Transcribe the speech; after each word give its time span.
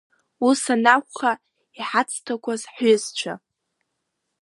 Ус 0.47 0.61
анакәха, 0.73 1.31
иҳацҭақәаз 1.79 2.61
ҳҩызцәа… 2.73 3.33